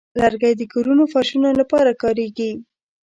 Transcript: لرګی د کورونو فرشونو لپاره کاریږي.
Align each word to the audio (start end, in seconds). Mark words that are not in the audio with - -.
لرګی 0.19 0.53
د 0.57 0.61
کورونو 0.73 1.03
فرشونو 1.13 1.49
لپاره 1.59 1.91
کاریږي. 2.01 2.51